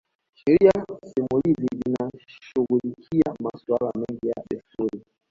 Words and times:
Sheria 0.33 0.71
simulizi 1.05 1.67
zinashughulikia 1.85 3.35
masuala 3.43 3.91
mengi 3.99 4.27
ya 4.27 4.43
desturi 4.51 5.05